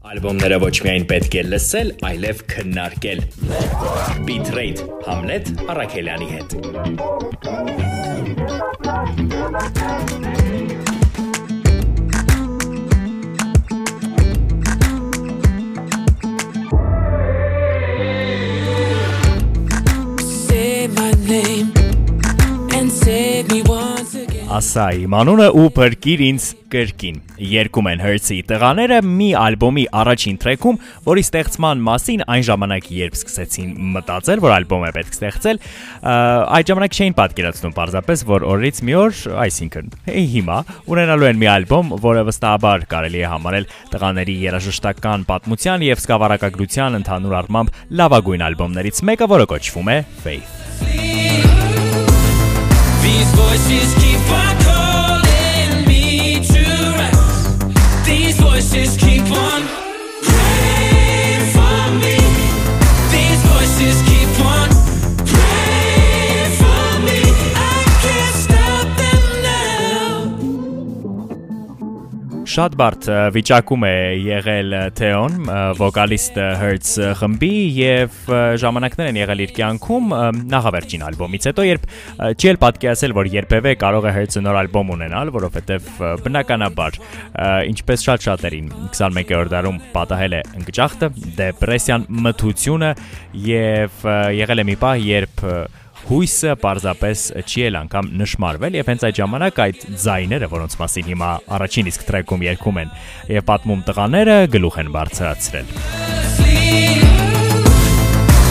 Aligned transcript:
Ալբոմները 0.00 0.56
ոչ 0.62 0.70
միայն 0.80 1.02
պետք 1.10 1.34
է 1.36 1.42
լսել, 1.44 1.90
այլև 2.08 2.38
քննարկել։ 2.48 3.20
Bitrate 4.24 4.86
Hamlet 5.04 5.52
Արաքելյանի 5.68 6.28
հետ։ 6.32 6.56
Ասա 24.60 24.90
իմ 25.06 25.14
անունը 25.16 25.44
ու 25.56 25.68
բրկիր 25.72 26.20
ինձ 26.26 26.46
կրկին։ 26.68 27.20
Երկում 27.48 27.86
են 27.94 28.00
հրցի 28.04 28.36
տղաները 28.50 28.98
մի 29.06 29.28
ալբոմի 29.40 29.84
առաջին 29.96 30.36
տրեքում, 30.42 30.80
որի 31.06 31.22
ստեղծման 31.24 31.80
մասին 31.86 32.24
այն 32.34 32.44
ժամանակ 32.50 32.90
երբ 32.98 33.16
սկսեցին 33.16 33.70
մտածել, 33.94 34.42
որ 34.44 34.54
ալբոմ 34.58 34.84
է 34.84 34.90
պետք 34.98 35.16
ստեղծել, 35.16 35.62
այդ 36.58 36.72
ժամանակ 36.72 36.98
չէին 36.98 37.16
պատկերացնում 37.22 37.74
պարզապես, 37.80 38.24
որ 38.28 38.46
օրից 38.50 38.82
մի 38.84 38.98
օր, 39.00 39.22
այսինքն 39.46 39.88
հիմա 40.36 40.58
ունենալու 40.92 41.30
են 41.30 41.40
մի 41.40 41.50
ալբոմ, 41.56 41.96
որը 42.04 42.26
վստահաբար 42.28 42.86
կարելի 42.92 43.24
է 43.24 43.32
համարել 43.32 43.68
տղաների 43.96 44.36
երաժշտական 44.44 45.24
պատմության 45.30 45.88
եւ 45.88 46.04
սկավառակագրության 46.04 47.00
ընդհանուր 47.00 47.38
առմամբ 47.40 47.80
լավագույն 47.96 48.46
ալբոմներից 48.50 49.04
մեկը, 49.08 49.32
որը 49.40 49.50
կոչվում 49.56 49.92
է 49.96 49.98
Faith։ 50.20 50.56
These 53.00 53.32
voices 53.32 53.94
keep 53.96 54.09
if 54.30 54.36
I 54.36 54.54
could 54.62 54.89
Շատ 72.50 72.74
բարդ 72.74 73.06
վիճակում 73.30 73.84
է 73.86 73.90
եղել 74.26 74.72
Թեոն, 74.98 75.34
վոկալիստ 75.78 76.38
Hertz 76.58 76.96
խմբի 77.20 77.50
եւ 77.76 78.16
ժամանակներ 78.58 79.10
են 79.12 79.18
եղել 79.20 79.42
իր 79.44 79.52
կյանքում 79.54 80.14
նախավերջին 80.50 81.04
ալբոմից 81.10 81.46
հետո, 81.50 81.66
երբ 81.68 81.86
չի 82.34 82.50
էլ 82.50 82.60
պատկերացել, 82.64 83.14
որ 83.20 83.30
երբևէ 83.36 83.74
կարող 83.84 84.08
է 84.10 84.14
Hertz-ը 84.18 84.42
նոր 84.42 84.58
ալբոմ 84.64 84.90
ունենալ, 84.96 85.30
որովհետեւ 85.36 85.90
բնականաբար, 86.26 86.98
ինչպես 87.70 88.06
շատ 88.08 88.26
շատերին 88.26 88.72
21-րդ 88.90 89.54
դարում 89.54 89.82
պատահել 89.94 90.38
է 90.40 90.42
ընկճախտը, 90.64 91.10
դեպրեսիան, 91.38 92.08
մթությունը 92.26 92.94
եւ 93.46 94.08
եղել 94.42 94.64
է 94.64 94.66
մի 94.72 94.80
պահ, 94.82 95.06
երբ 95.10 95.46
ը, 95.46 95.60
հույսը 96.08 96.54
պարզապես 96.62 97.24
չի 97.44 97.64
էլ 97.68 97.76
անգամ 97.80 98.08
նշмарվել 98.20 98.78
եւ 98.80 98.90
հենց 98.90 99.04
այդ 99.08 99.18
ժամանակ 99.20 99.60
այդ 99.64 99.84
ձայները, 100.04 100.48
որոնց 100.54 100.76
մասին 100.80 101.08
հիմա 101.10 101.30
առաջին 101.56 101.90
իսկ 101.90 102.06
տրեքում 102.10 102.44
երգում 102.48 102.80
են 102.82 102.94
եւ 103.36 103.46
պատմում 103.50 103.84
տղաները 103.90 104.36
գլուխ 104.56 104.80
են 104.80 104.92
բարձրացրել։ 104.96 105.68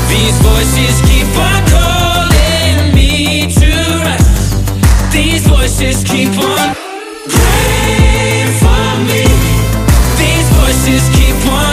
These 0.10 0.38
voices 0.42 0.96
keep 1.10 1.32
on 1.38 1.62
calling 1.74 2.80
me 2.98 3.50
to 3.60 3.72
rest. 4.06 4.58
These 5.14 5.44
voices 5.48 6.04
keep 6.04 6.34
on 6.38 6.76
praying 7.30 8.52
for 8.62 8.88
me. 9.10 9.24
These 10.22 10.48
voices 10.58 11.04
keep 11.18 11.40
on 11.54 11.69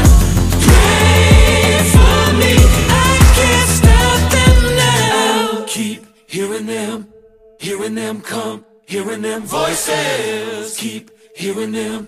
them 8.07 8.21
come, 8.21 8.65
hearing 8.87 9.23
them 9.23 9.43
voices. 9.43 10.77
Keep 10.79 11.11
hearing 11.35 11.73
them, 11.73 12.07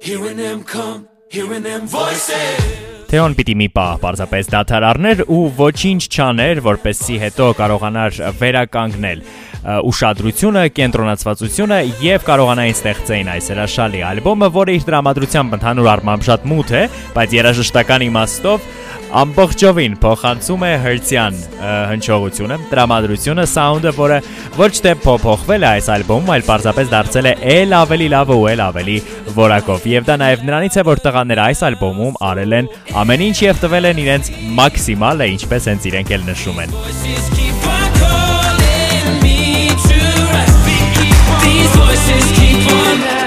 hearing 0.00 0.36
them 0.36 0.64
come, 0.64 1.08
hearing 1.30 1.62
them 1.62 1.86
voices. 1.86 2.60
Թեոն 3.10 3.36
պիտի 3.38 3.54
մի 3.60 3.68
պահ 3.76 3.98
պարզապես 4.02 4.48
դադար 4.54 4.86
առներ 4.90 5.20
ու 5.30 5.42
ոչինչ 5.58 6.00
չաներ, 6.08 6.62
որպեսզի 6.64 7.18
հետո 7.26 7.50
կարողանար 7.60 8.22
վերականգնել 8.40 9.20
ուշադրությունը, 9.64 10.62
կենտրոնացվածությունը 10.76 11.78
եւ 12.04 12.24
կարողանային 12.28 12.78
ստեղծեին 12.78 13.30
այս 13.34 13.50
հրաշալի 13.54 14.00
ալբոմը, 14.12 14.48
որը 14.60 14.74
իր 14.78 14.86
դրամատրությամբ 14.90 15.58
ընդհանուր 15.58 15.90
առմամբ 15.94 16.26
շատ 16.28 16.48
մութ 16.52 16.72
է, 16.74 16.82
բայց 17.14 17.36
երաժշտական 17.38 18.04
իմաստով 18.10 18.66
ամբողջովին 19.14 19.92
փոխանցում 20.02 20.62
է 20.66 20.70
հրցյան 20.84 21.36
հնչողությունը, 21.90 22.56
տրամադրությունը, 22.72 23.44
սաունդը, 23.52 23.92
որը 23.94 24.18
ոչ 24.58 24.70
թե 24.84 24.94
փոփոխվել 25.04 25.64
է 25.64 25.68
այս 25.70 25.90
ալբոմում, 25.94 26.32
այլ 26.34 26.46
պարզապես 26.48 26.90
դարձել 26.94 27.30
է 27.30 27.34
ել 27.54 27.76
ավելի 27.78 28.08
լավ 28.14 28.34
ու 28.34 28.40
ել 28.50 28.64
ավելի 28.64 28.98
որակով։ 29.38 29.88
Եվ 29.94 30.08
դա 30.10 30.18
նաև 30.24 30.44
նրանից 30.50 30.78
է, 30.82 30.86
որ 30.90 31.04
տղաները 31.06 31.44
այս 31.46 31.64
ալբոմում 31.70 32.20
արել 32.34 32.58
են 32.58 32.72
ամեն 33.04 33.26
ինչ 33.30 33.38
եւ 33.44 33.62
տվել 33.64 33.90
են 33.94 34.02
իրենց 34.04 34.32
մաքսիմալը, 34.58 35.30
ինչպես 35.38 35.70
հենց 35.70 35.90
իրենք 35.94 36.14
էլ 36.18 36.28
նշում 36.32 36.62
են։ 36.64 36.74
voices 37.04 37.28
keep 37.38 37.53
promises 41.94 42.32
keep 42.32 42.72
on 42.72 43.23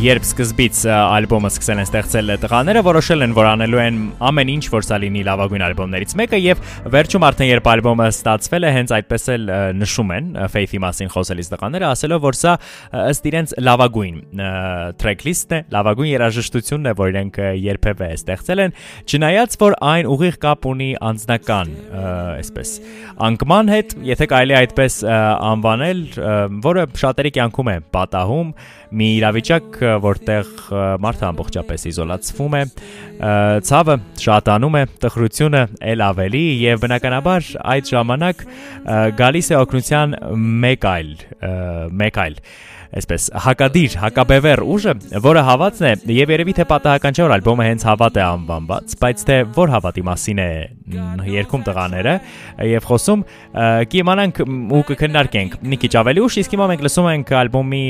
Երբ 0.00 0.24
սկզբից 0.24 0.78
ալբոմը 0.88 1.48
սկսել 1.50 1.80
են 1.82 1.84
ստեղծել 1.84 2.30
տղաները, 2.40 2.80
որոշել 2.86 3.24
են, 3.26 3.32
որ 3.36 3.48
անելու 3.50 3.80
են 3.82 3.96
ամեն 4.30 4.50
ինչ, 4.54 4.62
որ 4.72 4.86
սա 4.86 4.96
լինի 5.02 5.24
լավագույն 5.28 5.64
ալբոմներից 5.66 6.14
մեկը 6.16 6.40
եւ 6.40 6.62
վերջում 6.94 7.26
արդեն 7.28 7.50
երբ 7.50 7.68
ալբոմը 7.74 8.06
ստացվել 8.14 8.64
է, 8.64 8.70
հենց 8.78 8.94
այդպես 8.96 9.28
էլ 9.34 9.44
նշում 9.76 10.14
են 10.16 10.30
Faith-ի 10.54 10.80
մասին 10.80 11.12
խոսելիս 11.12 11.52
տղաները, 11.52 11.88
ասելով, 11.90 12.22
որ 12.24 12.38
սա 12.40 12.54
ըստ 13.10 13.28
իրենց 13.28 13.54
լավագույն 13.68 14.16
track-list-ն 15.04 15.56
է, 15.58 15.60
լավագույն 15.76 16.10
երաժշտությունն 16.14 16.88
է, 16.88 16.96
որ 16.96 17.12
իրենք 17.12 17.40
երբևէ 17.60 18.10
ստեղծել 18.16 18.64
են, 18.64 18.74
չնայած 19.04 19.58
որ 19.60 19.78
այն 19.90 20.10
ուղիղ 20.16 20.40
կապ 20.40 20.70
ունի 20.70 20.90
անձնական, 21.10 21.76
այսպես, 22.40 22.74
անկման 23.28 23.74
հետ, 23.74 23.96
եթե 24.10 24.30
կարելի 24.32 24.58
այդպես 24.64 24.98
անվանել, 25.10 26.04
որը 26.70 26.86
շատերի 27.04 27.34
կյանքում 27.36 27.70
է 27.70 27.76
պատահում, 27.94 28.54
մի 28.90 29.08
իրավիճակ, 29.20 29.80
որտեղ 30.04 30.50
մարդը 31.04 31.26
ամբողջապես 31.30 31.86
իզոլացվում 31.90 32.56
է, 32.60 32.62
ցավը 33.70 33.96
շատանում 34.24 34.78
է, 34.80 34.82
տխրությունը 35.04 35.62
ել 35.92 36.04
ավելի 36.08 36.44
եւ 36.64 36.82
բնականաբար 36.86 37.52
այդ 37.74 37.92
ժամանակ 37.94 38.44
գալիս 39.20 39.50
է 39.50 39.58
օգնության 39.60 40.18
մեկ 40.66 40.90
այլ, 40.94 41.14
մեկ 42.04 42.20
այլ 42.24 42.40
այսպես 42.90 43.26
հակադիր, 43.44 43.92
հակաբևեր 44.02 44.60
ուժը, 44.66 44.94
որը 45.22 45.42
հավատն 45.46 45.86
է 45.86 45.92
եւ 46.16 46.32
երևի 46.34 46.54
թե 46.58 46.64
պատահական 46.70 47.14
չէ 47.14 47.22
որ 47.26 47.34
ալբոմը 47.36 47.66
հենց 47.68 47.84
հավատ 47.86 48.18
է 48.18 48.24
անվանված, 48.26 48.94
բայց 49.04 49.24
թե 49.30 49.36
որ 49.56 49.72
հավատի 49.76 50.04
մասին 50.10 50.40
է 50.42 50.48
երկում 51.30 51.64
տղաները 51.68 52.14
եւ 52.70 52.88
խոսում 52.90 53.24
կիմանանք 53.94 54.42
ու 54.50 54.82
կքննարկենք 54.90 55.56
մի 55.70 55.80
քիչ 55.84 55.92
ավելի 56.02 56.24
ուշ, 56.26 56.40
իսկ 56.42 56.56
հիմա 56.56 56.66
մենք 56.72 56.84
լսում 56.88 57.10
ենք 57.14 57.32
ալբոմի 57.40 57.84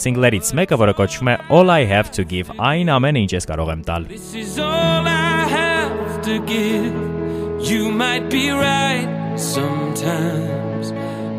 սինգլերից 0.00 0.52
մեկը, 0.58 0.80
որը 0.80 0.96
կոչվում 1.02 1.28
է 1.28 1.36
All 1.58 1.74
I 1.76 1.84
Have 1.92 2.12
to 2.16 2.24
Give, 2.28 2.48
այն 2.56 2.94
ամենը 2.96 3.24
ինչ 3.26 3.32
ես 3.36 3.48
կարող 3.52 3.74
եմ 3.76 3.84
տալ։ 3.84 4.08
This 4.08 4.32
is 4.32 4.56
all 4.56 5.04
I 5.04 5.44
have 5.52 6.22
to 6.24 6.40
give. 6.48 6.96
You 7.68 7.90
might 7.90 8.30
be 8.30 8.48
right 8.50 9.08
sometimes. 9.36 10.92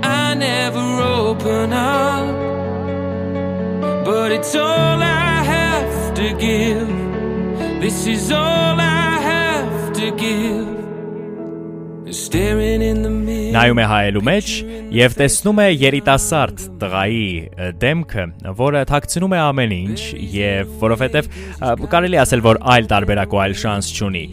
I 0.04 0.36
never 0.36 0.84
open 1.02 1.74
up, 1.74 2.28
but 4.10 4.32
it's 4.32 4.56
all 4.56 5.00
I 5.04 5.44
have 5.44 6.16
to 6.16 6.34
give. 6.34 6.90
This 7.80 8.08
is 8.08 8.32
all 8.32 8.76
I 8.80 9.20
have 9.20 9.94
to 9.94 10.10
give. 10.10 10.79
Նայում 13.54 13.80
է 13.82 13.86
հայելու 13.90 14.22
մեջ 14.26 14.48
եւ 14.98 15.16
տեսնում 15.20 15.60
է 15.62 15.66
երիտասարդ 15.70 16.62
տղայի 16.82 17.26
դեմքը, 17.84 18.24
որը 18.58 18.82
թաքցնում 18.90 19.36
է 19.36 19.42
ամեն 19.44 19.76
ինչ 19.76 20.00
եւ 20.34 20.72
որովհետեւ 20.82 21.28
կարելի 21.92 22.20
ասել, 22.24 22.42
որ 22.48 22.60
այլ 22.74 22.90
տարբերակ 22.90 23.36
ու 23.36 23.42
այլ 23.44 23.54
շանս 23.62 23.90
չունի։ 23.94 24.24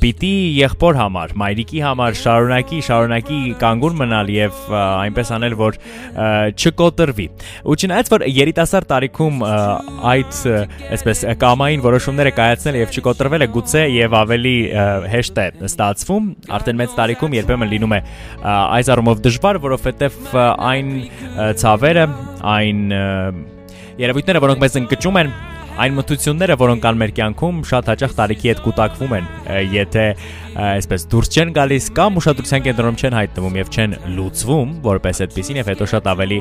Պիտի 0.00 0.32
եղբոր 0.56 0.98
համար, 1.00 1.34
մայրիկի 1.42 1.82
համար 1.84 2.16
շարունակի, 2.22 2.80
շարունակի 2.88 3.40
կանգուն 3.60 4.00
մնալ 4.00 4.32
եւ 4.36 4.62
այնպես 4.76 5.34
անել, 5.36 5.58
որ 5.60 5.78
չկոտրվի։ 6.56 7.28
Ու 7.66 7.76
չնայած 7.76 8.12
որ 8.16 8.26
երիտասարդ 8.40 8.90
տարիքում 8.94 9.44
այդ 10.16 10.40
այսպես 10.96 11.24
կամային 11.44 11.84
որոշումները 11.84 12.34
կայացնել 12.40 12.80
եւ 12.80 12.96
չկոտրվել 12.96 13.44
է 13.44 13.50
գուցե 13.56 13.84
եւ 13.96 14.18
ավելի 14.22 14.56
հեշտ 15.12 15.40
է 15.42 15.46
ստացվում, 15.66 16.32
արդեն 16.56 16.85
մեծ 16.86 16.94
տարիքում 16.96 17.34
երբեմն 17.36 17.72
լինում 17.74 17.94
է 17.96 18.00
այս 18.46 18.90
առումով 18.94 19.20
դժվար, 19.26 19.58
որովհետև 19.66 20.16
այն 20.70 20.92
ցավերը, 21.60 22.06
այն 22.54 22.82
երևույթները, 24.06 24.42
որոնք 24.46 24.62
մեզ 24.62 24.78
ընկճում 24.82 25.20
են, 25.22 25.32
այն 25.76 25.96
մտությունները, 25.96 26.56
որոնք 26.60 26.82
կան 26.86 26.98
մեր 27.02 27.12
կյանքում, 27.16 27.56
շատ 27.68 27.88
հաճախ 27.90 28.12
տարիքի 28.16 28.50
հետ 28.50 28.60
կուտակվում 28.64 29.14
են, 29.16 29.26
եթե 29.76 30.04
այսպես 30.56 31.02
դուրս 31.12 31.30
չեն 31.36 31.50
գալիս 31.56 31.88
կամ 31.96 32.16
ուշադրության 32.20 32.62
կենտրոնում 32.64 32.96
չեն 32.96 33.16
հայտնվում 33.16 33.58
եւ 33.60 33.70
չեն 33.76 33.96
լուծվում, 34.16 34.70
որպես 34.86 35.20
այդպեսին 35.26 35.60
եւ 35.60 35.70
հետո 35.72 35.88
շատ 35.92 36.08
ավելի 36.12 36.38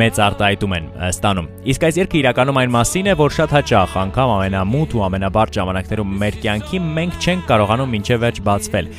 մեծ 0.00 0.20
արտահայտում 0.26 0.76
են 0.78 0.86
ստանում։ 1.10 1.50
Իսկ 1.74 1.86
այս 1.90 1.98
երգը 2.00 2.18
իրականում 2.20 2.60
այն 2.62 2.72
մասին 2.76 3.10
է, 3.10 3.16
որ 3.18 3.36
շատ 3.40 3.54
հաճախ 3.58 3.96
անգամ 4.06 4.34
ամենամութ 4.36 4.94
ու 4.94 5.04
ամենաբարձ 5.10 5.58
ժամանակներում 5.60 6.14
մեր 6.22 6.40
կյանքի 6.46 6.82
մենք 7.00 7.18
չենք 7.20 7.46
կարողանում 7.50 7.94
մինչև 7.96 8.22
վերջ 8.22 8.42
բացվել 8.46 8.90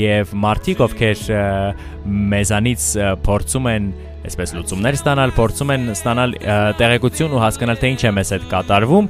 եւ 0.00 0.34
մարդիկ 0.50 0.84
ովքեր 0.90 1.24
մեզանից 2.34 2.86
փորձում 3.30 3.70
են 3.70 3.90
այսպես 4.28 4.52
լուծումներ 4.56 4.98
ստանալ, 4.98 5.32
փորձում 5.36 5.72
են 5.74 5.86
ստանալ 5.94 6.34
տեղեկություն 6.80 7.34
ու 7.36 7.42
հասկանալ 7.44 7.80
թե 7.80 7.90
ինչ 7.94 8.00
է 8.04 8.12
մեզ 8.18 8.32
հետ 8.34 8.46
կատարվում։ 8.50 9.08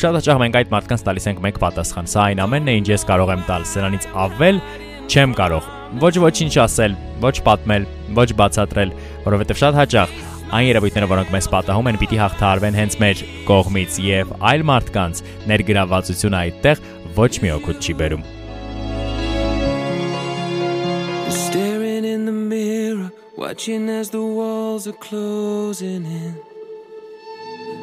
Շատ 0.00 0.18
հաճախ 0.20 0.40
մենք 0.44 0.58
այդ 0.60 0.72
մարդկանց 0.76 1.04
տալիս 1.08 1.28
ենք 1.30 1.42
մեկ 1.46 1.60
պատասխան։ 1.64 2.10
Սա 2.14 2.24
այն 2.30 2.42
ամենն 2.46 2.70
է, 2.70 2.76
ինչ 2.80 2.88
ես 2.94 3.06
կարող 3.10 3.34
եմ 3.34 3.44
տալ, 3.50 3.68
սրանից 3.74 4.08
ավել 4.24 4.62
չեմ 5.10 5.36
կարող։ 5.40 5.70
Ոչ 6.00 6.14
ոչինչ 6.22 6.52
ասել, 6.62 6.98
ոչ 7.24 7.36
պատմել, 7.50 7.86
ոչ 8.14 8.28
բացատրել, 8.38 8.92
որովհետև 9.26 9.60
շատ 9.64 9.80
հաճախ 9.80 10.18
այն 10.50 10.66
երևույթները, 10.66 11.08
որոնք 11.10 11.32
մեզ 11.34 11.48
պատահում 11.50 11.90
են, 11.90 11.98
պիտի 12.00 12.20
հաղթահարվեն 12.22 12.78
հենց 12.80 12.98
մեր 13.02 13.22
կողմից 13.50 14.00
եւ 14.06 14.34
այլ 14.50 14.66
մարդկանց 14.70 15.22
ներգրավվածությունը 15.50 16.42
այդտեղ 16.46 16.84
ոչ 17.20 17.32
մի 17.44 17.56
օգուտ 17.60 17.86
չի 17.86 17.98
բերում։ 18.02 18.28
Watching 23.40 23.88
as 23.88 24.10
the 24.10 24.20
walls 24.20 24.86
are 24.86 25.00
closing 25.08 26.04
in. 26.04 26.34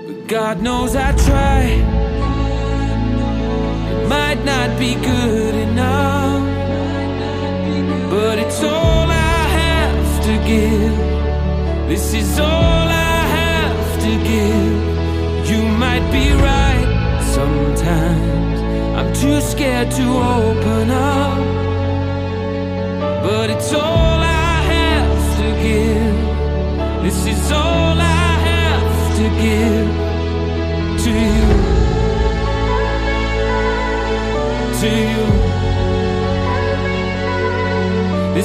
But 0.05 0.27
God 0.27 0.61
knows 0.61 0.95
I 0.95 1.13
try. 1.25 1.63
It 3.91 4.07
might 4.07 4.45
not 4.45 4.77
be 4.77 4.93
good 4.93 5.55
enough. 5.55 6.43
But 8.11 8.37
it's 8.37 8.61
all 8.61 9.07
I 9.09 9.39
have 9.63 10.23
to 10.27 10.33
give. 10.45 10.95
This 11.89 12.13
is 12.13 12.37
all 12.37 12.87
I 13.09 13.19
have 13.41 13.99
to 14.05 14.11
give. 14.31 15.49
You 15.49 15.61
might 15.83 16.05
be 16.11 16.25
right 16.33 16.87
sometimes. 17.33 18.59
I'm 18.95 19.11
too 19.11 19.41
scared 19.41 19.89
to 19.89 20.03
open 20.03 20.91
up. 20.91 21.06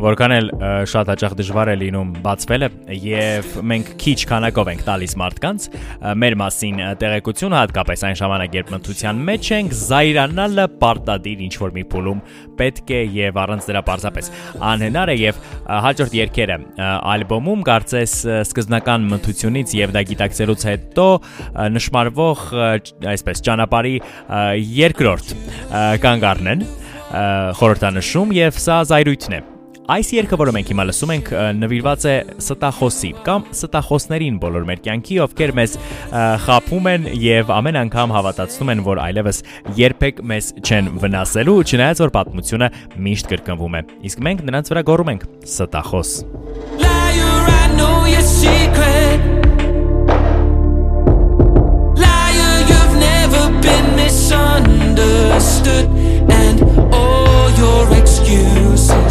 որքան 0.00 0.32
էլ 0.36 0.48
շատ 0.90 1.10
հաճախ 1.12 1.34
դժվար 1.38 1.70
է 1.70 1.74
լինում 1.80 2.12
բացվելը 2.24 2.68
եւ 3.04 3.50
մենք 3.70 3.90
քիչ 4.00 4.16
քանակով 4.30 4.70
ենք 4.72 4.84
տալիս 4.86 5.14
մարդկանց 5.20 5.66
մեր 6.22 6.36
մասին 6.40 6.80
տեղեկություն 7.00 7.56
հատկապես 7.58 8.04
այն 8.08 8.18
ժամանակ 8.20 8.56
երբ 8.58 8.72
մթության 8.74 9.20
մեջ 9.28 9.50
ենք 9.58 9.76
զայրանալը 9.80 10.66
պարտադիր 10.80 11.44
ինչ 11.46 11.54
որ 11.60 11.74
մի 11.76 11.84
փուլում 11.92 12.22
պետք 12.60 12.94
է 12.96 13.02
եւ 13.18 13.40
առանց 13.44 13.68
դրա 13.70 13.82
պարզապես 13.90 14.32
անհնար 14.70 15.12
է 15.12 15.16
եւ 15.20 15.40
հաջորդ 15.86 16.16
երկերը 16.20 16.58
ալբոմում 17.14 17.64
կարծես 17.68 18.16
սկզբնական 18.46 19.08
մթությունից 19.14 19.76
եւ 19.80 19.94
դա 19.96 20.04
գիտակցելուց 20.10 20.66
հետո 20.70 21.08
նշмарվող 21.76 22.44
այսպես 23.14 23.44
ճանապարհի 23.50 23.94
երկրորդ 24.80 25.32
կանգ 26.04 26.28
առնեն 26.34 26.68
խորհրդանշում 27.60 28.36
եւ 28.38 28.60
սա 28.62 28.82
զայրույթն 28.90 29.40
է 29.40 29.49
Այս 29.90 30.12
երգը, 30.14 30.36
որը 30.38 30.52
մենք 30.54 30.68
հիմա 30.70 30.84
լսում 30.86 31.12
ենք, 31.16 31.28
նվիրված 31.58 32.04
է 32.06 32.12
ստախոսի 32.38 33.08
կամ 33.26 33.46
ստախոսներին 33.56 34.36
բոլոր 34.44 34.66
մեր 34.68 34.82
կյանքի, 34.84 35.16
ովքեր 35.24 35.52
մեզ 35.58 35.74
խափում 36.44 36.86
են 36.92 37.08
եւ 37.18 37.50
ամեն 37.56 37.78
անգամ 37.80 38.14
հավատացնում 38.14 38.70
են, 38.76 38.84
որ 38.86 39.00
այլևս 39.08 39.42
երբեք 39.80 40.22
մեզ 40.30 40.52
չեն 40.62 40.92
վնասելու, 41.02 41.58
չնայած 41.66 42.04
որ 42.06 42.14
պատմությունը 42.20 42.70
միշտ 43.08 43.30
կրկնվում 43.34 43.74
է։ 43.80 43.82
Իսկ 44.10 44.22
մենք 44.30 44.46
նրանց 44.46 44.70
վրա 44.70 44.82
գոռում 44.92 45.12
ենք 45.16 45.26
ստախոս։ 45.50 46.14
Liar, 46.86 47.42
I 47.50 47.66
know 47.74 48.06
your 48.06 48.22
secret. 48.22 49.18
Misunderstood. 54.00 55.86
And 56.30 56.58
all 56.92 57.50
your 57.58 57.84
excuses 57.96 59.09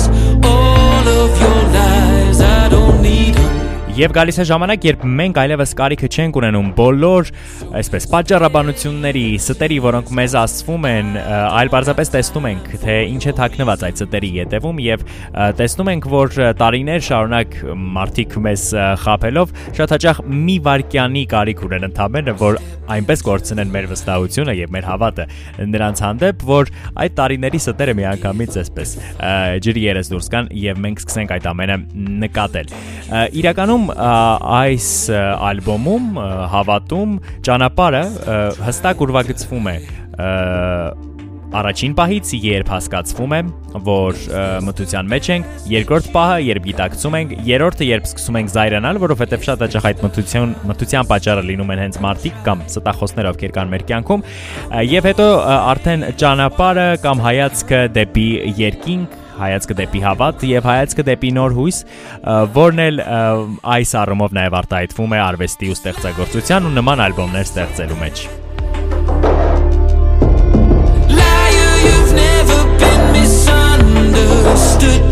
Եվ 3.99 4.13
գալիս 4.15 4.37
է 4.39 4.43
ժամանակ, 4.47 4.85
երբ 4.87 5.01
մենք 5.19 5.37
այլևս 5.41 5.73
կարիքը 5.75 6.07
չենք 6.07 6.37
ունենում 6.39 6.67
բոլոր, 6.77 7.31
այսպես, 7.79 8.05
պատճառաբանությունների, 8.13 9.23
ստերի, 9.41 9.79
որոնք 9.83 10.13
մեզ 10.19 10.35
ասվում 10.39 10.87
են, 10.87 11.09
այլ 11.59 11.71
պարզապես 11.73 12.13
տեսնում 12.15 12.47
ենք, 12.53 12.69
թե 12.85 12.95
ինչ 13.09 13.23
է 13.27 13.35
թաքնված 13.41 13.83
այդ 13.89 13.99
ստերի 13.99 14.31
յետևում 14.39 14.81
եւ 14.85 15.03
տեսնում 15.59 15.91
ենք, 15.97 16.09
որ 16.15 16.39
տարիներ 16.63 17.05
շարունակ 17.09 17.59
մարդիկ 17.99 18.39
մեզ 18.47 18.65
խափելով 19.03 19.55
շատ 19.81 19.95
հաճախ 19.97 20.23
մի 20.47 20.55
վարքյանի 20.69 21.25
կարիք 21.35 21.65
ունեն 21.67 21.89
ընդհանրապես, 21.89 22.39
որ 22.39 22.61
այնպես 22.89 23.23
կորցնեն 23.27 23.73
մեր 23.73 23.87
վստահությունը 23.91 24.53
եւ 24.57 24.71
մեր 24.73 24.87
հավատը 24.89 25.25
նրանց 25.69 26.01
հանդեպ, 26.05 26.45
որ 26.49 26.71
այդ 27.03 27.15
տարիների 27.19 27.61
ստերը 27.61 27.95
միանգամից 27.99 28.57
այսպես 28.63 28.93
ջրի 29.65 29.83
երես 29.85 30.09
դուրս 30.13 30.31
կան 30.33 30.49
եւ 30.63 30.81
մենք 30.85 31.03
սկսենք 31.03 31.33
այդ 31.37 31.49
ամենը 31.53 31.77
նկատել։ 32.25 32.73
Իրականում 33.43 33.88
այս 33.95 34.89
ալբոմում 35.49 36.09
հավատում 36.53 37.19
ճանապարհը 37.49 38.03
հստակ 38.69 39.05
ուրվագծվում 39.05 39.69
է 39.73 39.77
առաջին 41.49 41.93
պահից, 41.97 42.31
երբ 42.43 42.67
հասկացվում 42.69 43.31
է, 43.33 43.37
որ 43.85 44.17
մտության 44.67 45.07
մեջ 45.09 45.29
ենք, 45.33 45.47
երկրորդ 45.71 46.09
պահը, 46.13 46.35
երբ 46.45 46.67
գիտակցում 46.67 47.15
ենք, 47.19 47.31
երրորդը, 47.47 47.87
երբ 47.89 48.09
սկսում 48.09 48.37
ենք 48.39 48.51
զայրանալ, 48.53 48.99
որովհետև 49.01 49.47
շատ 49.47 49.63
հաճախ 49.65 49.87
այդ 49.89 50.03
մտության 50.05 50.53
մտության 50.69 51.09
պատճառը 51.09 51.45
լինում 51.49 51.73
են 51.73 51.81
հենց 51.85 51.97
մարդիկ 52.05 52.37
կամ 52.45 52.61
ստախոսներ, 52.69 53.29
ովքեր 53.33 53.55
կան 53.57 53.73
մեր 53.73 53.85
կյանքում, 53.89 54.25
եւ 54.93 55.09
հետո 55.09 55.27
արդեն 55.57 56.05
ճանապարհը 56.21 56.87
կամ 57.09 57.25
հայացքը 57.25 57.81
դեպի 57.97 58.29
երկինք 58.61 59.17
հայացքը 59.39 59.77
դեպի 59.79 60.01
հավատ 60.05 60.45
եւ 60.49 60.69
հայացքը 60.69 61.05
դեպի 61.09 61.31
նոր 61.39 61.55
հույս, 61.59 61.77
որն 62.59 62.83
էլ 62.85 63.03
այս 63.75 63.93
առումով 64.03 64.35
նաեւ 64.39 64.57
արտահայտվում 64.61 65.15
է 65.15 65.21
արվեստի 65.25 65.71
ու 65.73 65.77
ստեղծագործության 65.79 66.69
ու 66.69 66.73
նման 66.79 67.05
ալբոմներ 67.09 67.45
ստեղծելու 67.49 67.99
մեջ։ 68.05 68.25
Liar, 71.19 71.75
you've 71.85 72.13
never 72.15 72.59
been 72.81 73.03
misunderstood. 73.15 75.08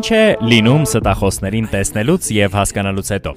Ինչ 0.00 0.10
է 0.16 0.20
լինում 0.48 0.84
ստախոսներին 0.86 1.66
տեսնելուց 1.68 2.28
եւ 2.32 2.54
հասկանալուց 2.56 3.08
հետո, 3.12 3.32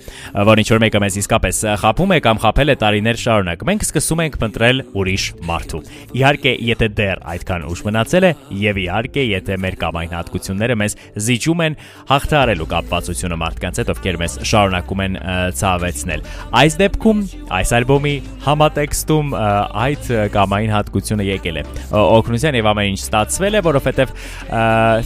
որ 0.47 0.59
ինչ 0.61 0.67
որ 0.71 0.79
մեկը 0.79 0.99
մեզ 1.03 1.15
իսկապես 1.19 1.57
խափում 1.81 2.13
է 2.15 2.19
կամ 2.23 2.39
խափել 2.39 2.71
է 2.71 2.75
տարիներ 2.79 3.19
շարունակ, 3.19 3.65
մենք 3.67 3.83
սկսում 3.83 4.21
ենք 4.23 4.37
փնտրել 4.39 4.79
ուրիշ 4.95 5.25
մարդու։ 5.43 5.81
Իհարկե, 6.15 6.53
եթե 6.69 6.87
դեռ 6.95 7.23
այդքան 7.33 7.65
ուշ 7.67 7.81
մնացել 7.83 8.23
է 8.23 8.31
եւ 8.63 8.79
իհարկե, 8.79 9.25
եթե 9.33 9.57
մեր 9.59 9.77
կամային 9.83 10.15
հատկությունները 10.15 10.77
մեզ 10.79 10.95
զիջում 11.27 11.63
են 11.67 11.77
հաղթարելու 12.13 12.69
կապվածությունը 12.71 13.39
մարդկանց 13.43 13.83
հետ, 13.83 13.91
ովքեր 13.91 14.21
մեզ 14.23 14.39
շարունակում 14.53 15.03
են 15.03 15.19
ցավեցնել։ 15.59 16.25
Այս 16.63 16.79
դեպքում 16.79 17.23
այս 17.59 17.75
ալբոմի 17.83 18.15
համատեքստում 18.47 19.35
այդ 19.83 20.09
կամային 20.37 20.73
հատկությունը 20.77 21.27
եկել 21.33 21.59
է։ 21.59 21.65
Օգնության 22.03 22.59
եւ 22.59 22.71
ամեն 22.71 22.93
ինչ 22.93 23.01
ստացվել 23.03 23.59
է, 23.59 23.63
որովհետեւ 23.67 24.15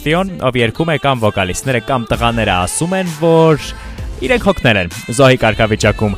Թիոն, 0.04 0.32
ով 0.48 0.58
երգում 0.58 0.92
է 0.94 0.98
կամ 1.08 1.22
վոկալիստները 1.48 1.80
կամ 1.88 2.02
տղաները 2.10 2.54
ասում 2.64 2.94
են, 2.98 3.10
որ 3.22 3.62
իրենք 4.18 4.46
հոգներ 4.48 4.78
են 4.82 4.90
զոհի 5.16 5.38
կարգավիճակում 5.44 6.16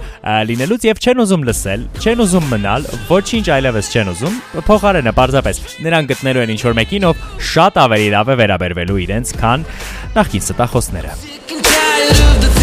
լինելուց 0.51 0.87
եւ 0.89 1.03
չեն 1.05 1.23
ուզում 1.25 1.45
լսել, 1.47 1.85
չեն 2.01 2.23
ուզում 2.25 2.49
մնալ, 2.51 2.89
ոչինչ 3.11 3.47
այլևս 3.55 3.91
չեն 3.95 4.11
ուզում, 4.15 4.41
փոխարենը 4.67 5.13
պարզապես 5.21 5.61
նրանք 5.87 6.11
գտնելու 6.15 6.45
են 6.47 6.55
ինչ-որ 6.57 6.79
մեկին, 6.81 7.07
ով 7.13 7.23
շատ 7.53 7.79
ավելի 7.85 8.09
լավ 8.17 8.33
է 8.35 8.39
վերաբերվելու 8.41 8.99
իրենց, 9.07 9.37
քան 9.39 9.69
նախկին 10.17 10.49
ստախոսները։ 10.49 12.60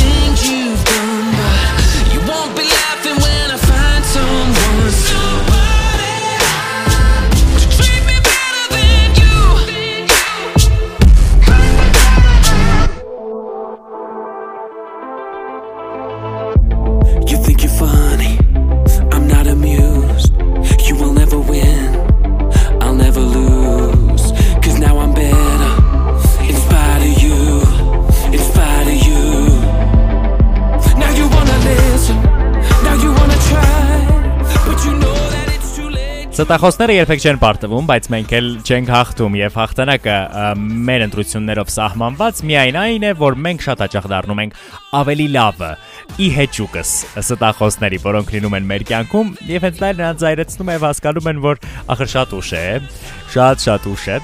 Ստախոսները 36.38 36.94
երբեք 36.94 37.24
չեն 37.26 37.38
պարտվում, 37.42 37.86
բայց 37.90 38.08
մենք 38.14 38.34
էլ 38.38 38.50
չենք 38.62 38.90
հաղթում 38.94 39.38
եւ 39.40 39.56
հաղթանակը 39.58 40.18
մեր 40.86 41.06
ընտրություններով 41.08 41.72
սահմանված 41.74 42.42
միայն 42.52 42.78
այն 42.78 43.08
է, 43.10 43.14
որ 43.18 43.38
մենք 43.48 43.66
շատ 43.66 43.82
հաճախ 43.82 44.06
դառնում 44.12 44.42
ենք 44.44 44.60
ավելի 45.02 45.28
լավը 45.34 45.72
ի 46.18 46.28
հեճուկս 46.38 46.92
ստախոսների, 47.22 48.02
որոնք 48.06 48.34
լինում 48.38 48.58
են 48.58 48.68
մեր 48.72 48.86
կյանքում 48.92 49.32
եւ 49.52 49.68
հենց 49.68 49.82
դա 49.84 49.92
նրանց 49.98 50.26
զայրացնում 50.26 50.72
է 50.74 50.78
հասկանում 50.88 51.30
են, 51.32 51.42
որ 51.48 51.62
ախր 51.94 52.12
շատ 52.14 52.36
ուշ 52.38 52.52
է, 52.58 52.66
շատ 53.36 53.66
շատ 53.68 53.90
ուշ 53.92 54.06
է 54.16 54.20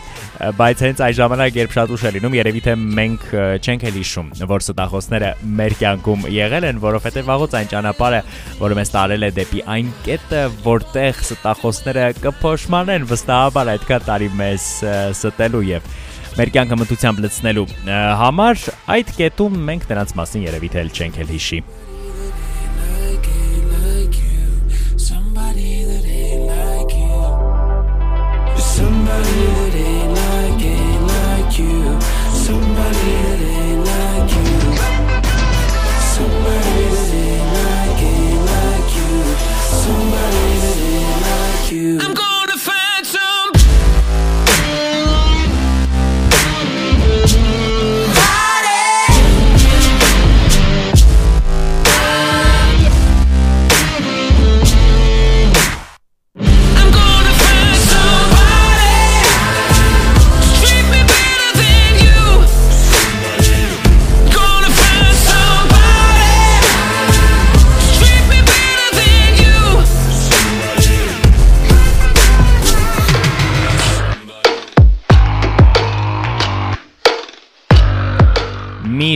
բայց 0.57 0.81
հենց 0.83 1.01
այս 1.05 1.15
ժամանակ 1.19 1.57
երբ 1.59 1.73
շատ 1.75 1.91
ուշ 1.93 2.03
է 2.03 2.11
լինում, 2.15 2.35
երևի 2.35 2.61
թե 2.65 2.73
մենք 2.97 3.25
չենք 3.63 3.83
էլ 3.89 3.97
հիշում, 3.99 4.31
որ 4.49 4.63
ստախոսները 4.63 5.29
մեր 5.59 5.75
կյանքում 5.79 6.25
եղել 6.33 6.67
են, 6.69 6.81
որովհետև 6.83 7.27
վաղուց 7.29 7.55
այն 7.59 7.69
ճանապարհը, 7.73 8.21
որը 8.63 8.77
մեզ 8.79 8.93
տարել 8.93 9.27
է 9.27 9.31
դեպի 9.37 9.63
այն 9.75 9.91
կետը, 10.07 10.41
որտեղ 10.65 11.21
ստախոսները 11.27 12.07
կփոշմանեն 12.23 13.07
վստահաբար 13.13 13.71
այդքան 13.77 14.07
տարի 14.09 14.31
մեզ 14.41 14.67
ստելու 15.13 15.63
եւ 15.69 15.93
մեր 16.33 16.49
կյանքը 16.53 16.77
մտությամբ 16.81 17.19
լցնելու 17.27 17.65
համար 18.17 18.63
այդ 18.95 19.11
կետում 19.19 19.57
մենք 19.69 19.83
նրանց 19.91 20.13
մասին 20.17 20.45
երևի 20.47 20.71
թե 20.73 20.85
չենք 20.97 21.19
էլ 21.21 21.33
հիշի 21.35 21.59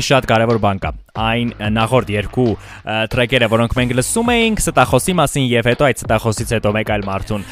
շատ 0.08 0.28
կարևոր 0.32 0.60
բան 0.64 0.80
կա։ 0.84 0.92
Այն 1.18 1.52
նախորդ 1.74 2.10
երկու 2.14 2.52
տրեքերը, 3.12 3.48
որոնք 3.50 3.76
մենք 3.78 3.94
լսում 3.98 4.28
էինք 4.34 4.60
ստախոսի 4.62 5.16
մասին 5.18 5.46
եւ 5.50 5.70
հետո 5.72 5.88
այդ 5.88 6.02
ստախոսից 6.04 6.52
հետո 6.58 6.74
մեկ 6.78 6.92
այլ 6.94 7.06
մարդուն 7.08 7.46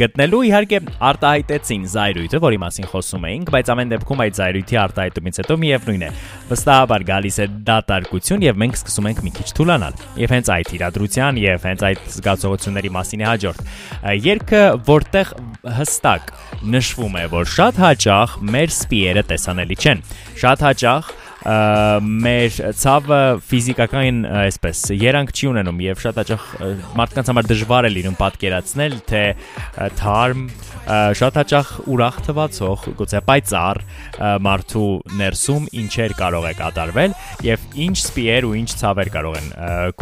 գտնելու, 0.00 0.40
իհարկե 0.48 0.80
արտահայտեցին 1.10 1.84
զայրույթը, 1.92 2.40
որի 2.46 2.58
մասին 2.66 2.88
խոսում 2.90 3.26
էինք, 3.30 3.52
բայց 3.54 3.70
ամեն 3.76 3.92
դեպքում 3.94 4.22
այդ 4.26 4.40
զայրույթի 4.40 4.80
արտահայտումից 4.82 5.40
հետո 5.42 5.58
միևնույն 5.62 6.02
է։ 6.06 6.10
Վստահաբար 6.50 7.06
գալիս 7.06 7.36
է 7.36 7.46
դատարկություն 7.70 8.46
եւ 8.46 8.60
մենք 8.66 8.80
սկսում 8.80 9.08
ենք 9.12 9.22
մի 9.26 9.32
քիչ 9.36 9.48
թուլանալ։ 9.56 10.02
Եվ 10.26 10.34
հենց 10.36 10.50
այդ 10.56 10.74
իրադրության 10.76 11.40
եւ 11.46 11.66
հենց 11.66 11.86
այդ 11.86 12.02
զգացողությունների 12.16 12.90
մասին 12.96 13.22
է 13.22 13.28
հաջորդ։ 13.30 13.62
Երկը, 14.26 14.62
որտեղ 14.86 15.32
հստակ 15.76 16.34
նշվում 16.76 17.16
է, 17.16 17.24
որ 17.36 17.50
շատ 17.56 17.80
հաճախ 17.86 18.36
մեր 18.56 18.74
սպիերը 18.76 19.24
տեսանելի 19.30 19.78
չեն։ 19.86 20.02
Շատ 20.42 20.66
հաճախ 20.66 21.14
մեր 21.46 22.56
ցավը 22.74 23.18
ֆիզիկական 23.46 24.24
այսպես 24.40 24.80
երանգ 24.98 25.30
չի 25.30 25.48
ունենում 25.52 25.82
եւ 25.84 26.00
շատ 26.02 26.18
հաճախ 26.20 26.46
մարդկանց 26.98 27.30
համար 27.30 27.48
դժվար 27.52 27.86
է 27.86 27.90
լինում 27.94 28.16
պատկերացնել 28.18 28.96
թե 29.10 29.22
թարմ 30.00 30.42
շատ 31.20 31.38
հաճախ 31.42 31.70
ուրախ 31.94 32.18
թվացող 32.26 32.88
գուցե 32.98 33.22
պայծառ 33.30 33.82
մարդու 34.48 34.90
ներսում 35.22 35.70
ինչեր 35.86 36.16
կարող 36.18 36.50
է 36.50 36.52
կատարվել 36.64 37.16
եւ 37.46 37.70
ինչ 37.86 37.96
սպիեր 38.02 38.50
ու 38.50 38.54
ինչ 38.64 38.70
ցավեր 38.82 39.12
կարող 39.14 39.40
են 39.42 39.48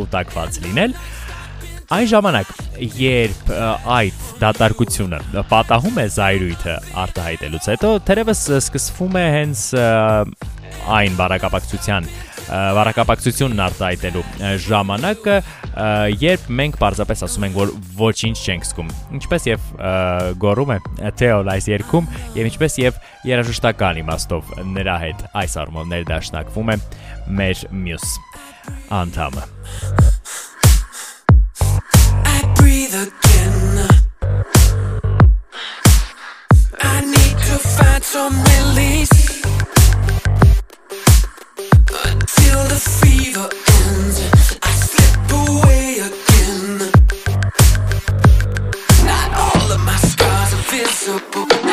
կուտակված 0.01 0.61
լինել 0.65 0.99
Այն 1.93 2.07
ժամանակ, 2.09 2.53
երբ 2.97 3.51
այդ 3.93 4.23
դատարկությունը 4.41 5.19
պատահում 5.51 5.99
է 6.01 6.07
զայրույթը 6.15 6.77
արտահայտելուց 7.03 7.69
հետո, 7.75 7.91
թերևս 8.09 8.41
սկսվում 8.57 9.19
է 9.21 9.25
հենց 9.35 9.65
այն 10.99 11.19
բարակապակցության 11.19 12.09
վարակապակցությունն 12.45 13.63
արտահայտելու 13.65 14.23
ժամանակը, 14.67 15.37
երբ 16.21 16.49
մենք 16.61 16.77
պարզապես 16.83 17.25
ասում 17.25 17.47
ենք, 17.49 17.57
որ 17.57 17.73
ոչինչ 18.01 18.37
չենք 18.45 18.69
զգում։ 18.69 18.91
Ինչպես 19.19 19.49
եւ 19.49 19.71
գոռում 20.45 20.75
է 20.77 20.79
Թեոլ 21.23 21.53
այս 21.55 21.71
երգում, 21.73 22.11
եւ 22.37 22.51
ինչպես 22.53 22.79
եւ 22.85 23.01
երաժշտական 23.33 24.03
իմաստով 24.05 24.55
նրա 24.77 24.99
հետ 25.09 25.27
այս 25.45 25.59
առումով 25.65 25.91
ներդաշնակվում 25.95 26.75
է 26.77 26.81
մեր 27.41 27.67
մյուս 27.85 28.17
անդամը։ 29.01 29.49
again. 32.95 33.89
I 36.81 37.01
need 37.01 37.37
to 37.49 37.59
find 37.59 38.05
some 38.05 38.35
release. 38.43 39.14
Visible, 50.75 51.64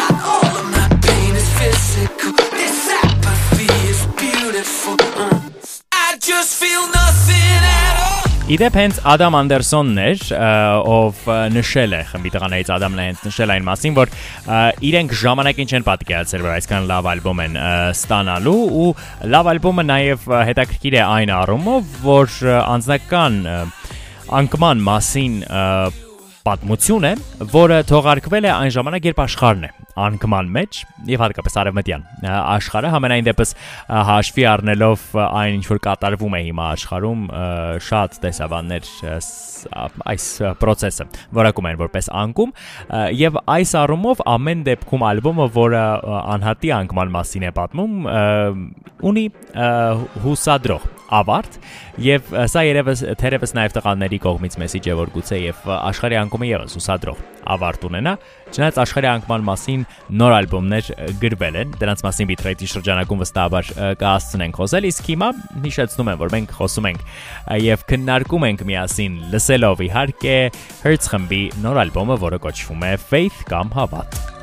Իդեպ 8.52 8.76
հենց 8.76 8.98
Ադամ 9.08 9.36
Անդերսոնն 9.38 10.00
էր, 10.02 10.24
ով 10.92 11.20
նշել 11.56 11.94
է 11.96 12.00
խմբի 12.10 12.32
տղաներից 12.34 12.72
Ադամն 12.76 13.00
է 13.00 13.06
հենց 13.06 13.22
նշել 13.30 13.54
այն 13.54 13.66
մասին, 13.68 13.96
որ 13.96 14.12
իրենք 14.90 15.14
ժամանակին 15.22 15.72
չեն 15.72 15.86
պատկերացրել, 15.88 16.44
որ 16.44 16.56
այսքան 16.58 16.90
լավ 16.90 17.08
ալբոմ 17.14 17.42
են 17.46 17.56
ստանալու 17.96 18.58
ու 18.82 18.90
լավ 19.32 19.52
ալբոմը 19.54 19.86
նաև 19.88 20.28
հետաքրքիր 20.52 20.98
է 21.00 21.04
այն 21.06 21.34
առումով, 21.38 21.96
որ 22.04 22.36
անձնական 22.60 23.40
անկման 24.42 24.84
մասին 24.92 25.38
պատմություն 26.44 27.08
է, 27.08 27.14
որը 27.56 27.80
թողարկվել 27.88 28.52
է 28.52 28.56
այն 28.58 28.76
ժամանակ, 28.76 29.08
երբ 29.14 29.24
աշխարհն 29.30 29.70
է 29.70 29.72
անկման 30.06 30.52
մեջ 30.56 30.82
եւ 31.12 31.24
հատկապես 31.26 31.58
արևմտյան 31.62 32.06
աշխարհը 32.32 32.92
համենայն 32.96 33.28
դեպս 33.28 33.54
հաշվի 34.12 34.46
առնելով 34.52 35.06
այն 35.22 35.58
ինչ 35.60 35.66
որ 35.72 35.82
կատարվում 35.88 36.38
է 36.38 36.42
հիմա 36.48 36.68
աշխարհում 36.76 37.26
շատ 37.88 38.20
տեսաբաններ 38.26 38.90
այս 40.12 40.28
process-ը 40.62 41.08
որակում 41.38 41.70
են 41.72 41.82
որպես 41.82 42.10
անկում 42.22 42.56
եւ 43.20 43.42
այս 43.56 43.76
առումով 43.82 44.24
ամեն 44.32 44.64
դեպքում 44.70 45.06
ալբոմը, 45.12 45.48
որը 45.58 45.84
անհատի 46.38 46.74
անկման 46.78 47.14
մասին 47.18 47.48
է 47.50 47.54
պատմում, 47.58 48.10
ունի 49.12 49.28
հուսադրող 50.26 50.91
ավարտ 51.12 51.58
եւ 52.02 52.30
սա 52.52 52.64
երևս 52.68 53.04
թերևս 53.20 53.54
նաեւ 53.58 53.76
տղաների 53.78 54.20
կողմից 54.24 54.58
մեսիջ 54.62 54.88
է 54.92 54.96
որ 55.02 55.12
գուցե 55.16 55.40
եւ 55.42 55.70
աշխարհի 55.76 56.20
անկումը 56.22 56.50
եւս 56.52 56.78
հուսադրող 56.80 57.22
ավարտ 57.52 57.86
ունենա 57.90 58.14
չնայած 58.52 58.80
աշխարհի 58.84 59.10
անկման 59.12 59.46
մասին 59.48 59.86
նոր 60.22 60.36
ալբոմներ 60.38 60.90
գրվել 61.22 61.58
են 61.62 61.76
դրանց 61.82 62.04
մասին 62.06 62.30
Bitrate-ի 62.32 62.70
շրջանակում 62.72 63.24
վստահաբար 63.24 63.72
կհասցնենք 64.02 64.60
խոսել 64.62 64.90
իսկ 64.92 65.10
հիմա 65.12 65.30
հիշեցնում 65.68 66.12
եմ 66.12 66.22
որ 66.22 66.36
մենք 66.36 66.54
խոսում 66.60 66.90
ենք 66.92 67.08
եւ 67.68 67.88
քննարկում 67.92 68.48
ենք 68.52 68.66
միասին 68.72 69.18
լսելով 69.32 69.88
իհարկե 69.88 70.38
Hertz 70.84 71.10
խմբի 71.16 71.42
նոր 71.64 71.82
ալբոմը 71.88 72.22
որը 72.28 72.44
կոչվում 72.46 72.88
է 72.92 72.94
Faith 73.08 73.42
կամ 73.52 73.76
Հավատ 73.80 74.41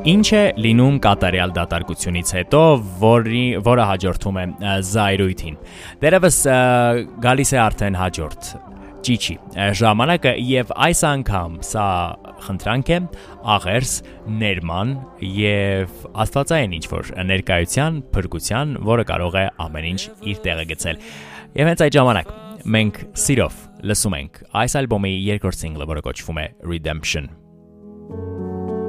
Ինչ 0.00 0.28
է 0.32 0.42
լինում 0.56 0.94
կատարյալ 1.04 1.50
դատարկությունից 1.52 2.30
հետո, 2.32 2.60
որի 3.02 3.42
որը 3.66 3.84
հաջորդում 3.90 4.38
է 4.40 4.44
զայրույթին։ 4.88 5.56
Դերևս 6.00 6.38
գալիս 7.20 7.50
է 7.52 7.58
արդեն 7.60 7.98
հաջորդ 8.00 8.48
ճիչի 9.04 9.36
ժամանակը 9.80 10.32
եւ 10.48 10.72
այս 10.88 11.02
անգամ 11.10 11.58
սա 11.68 11.84
խնդրանք 12.46 12.92
է 12.96 12.98
աղերս 13.56 13.92
ներման 14.40 14.94
եւ 15.36 16.08
աստվածային 16.24 16.76
ինչ 16.80 16.84
որ 16.94 17.12
ներկայության 17.28 18.00
փրկության, 18.16 18.76
որը 18.88 19.06
կարող 19.12 19.36
է 19.36 19.46
ամեն 19.66 19.90
ինչ 19.90 20.02
իր 20.32 20.40
տեղը 20.48 20.66
գցել։ 20.72 21.02
Եվ 21.60 21.72
հենց 21.74 21.84
այդ 21.84 22.00
ժամանակ 22.00 22.32
մենք 22.76 23.02
սիրով 23.20 23.60
լսում 23.90 24.16
ենք 24.20 24.42
այս 24.64 24.78
ալբոմի 24.80 25.12
երկրորդ 25.28 25.60
սինգլը, 25.64 25.90
որը 25.92 26.06
կոչվում 26.08 26.40
է 26.40 26.46
Redemption 26.72 27.30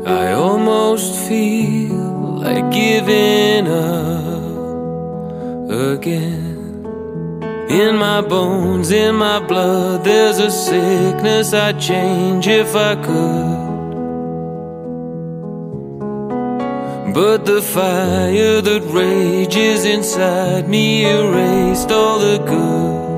I 0.06 0.32
almost 0.32 1.28
feel 1.28 2.40
like 2.40 2.72
giving 2.72 3.68
up 3.68 4.42
again. 5.70 6.86
In 7.70 7.98
my 7.98 8.22
bones, 8.22 8.92
in 8.92 9.16
my 9.16 9.40
blood, 9.40 10.04
there's 10.04 10.40
a 10.40 10.50
sickness 10.50 11.54
I'd 11.54 11.80
change 11.80 12.48
if 12.48 12.76
I 12.76 12.96
could. 12.96 13.62
But 17.14 17.46
the 17.46 17.62
fire 17.62 18.60
that 18.62 18.84
rages 18.90 19.86
inside 19.86 20.68
me 20.68 21.06
erased 21.06 21.92
all 21.92 22.18
the 22.20 22.40
good. 22.40 23.12